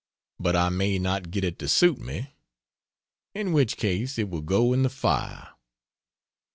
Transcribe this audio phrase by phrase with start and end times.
[0.39, 2.33] But I may not get it to suit me,
[3.35, 5.49] in which case it will go in the fire.